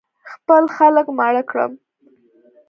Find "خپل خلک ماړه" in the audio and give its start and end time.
0.31-1.43